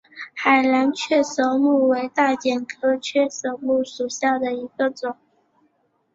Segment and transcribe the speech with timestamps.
[0.33, 5.15] 海南雀舌木为大戟科雀舌木属下的一个种。